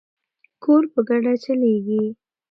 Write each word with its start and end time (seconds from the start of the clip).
کور 0.63 0.83
په 0.93 0.99
ګډه 1.09 1.33
چلیږي. 1.43 2.03